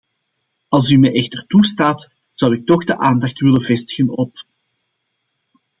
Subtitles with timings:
[0.69, 4.43] Als u mij echter toestaat, zou ik toch de aandacht willen vestigen op...